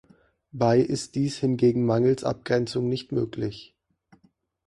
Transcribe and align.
Bei 0.51 0.79
ist 0.79 1.13
dies 1.13 1.37
hingegen 1.37 1.85
mangels 1.85 2.23
Abgrenzung 2.23 2.89
nicht 2.89 3.11
möglich. 3.11 3.75